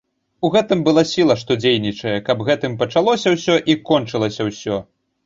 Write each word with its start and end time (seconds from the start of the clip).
У 0.47 0.49
гэтым 0.53 0.79
была 0.87 1.01
сіла, 1.09 1.35
што 1.41 1.57
дзейнічае, 1.63 2.15
каб 2.31 2.41
гэтым 2.47 2.79
пачалося 2.81 3.35
ўсё 3.35 3.59
і 3.75 3.77
кончылася 3.91 4.49
ўсё. 4.49 4.81